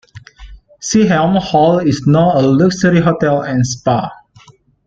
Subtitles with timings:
[0.81, 4.09] Seaham Hall is now a luxury hotel and spa.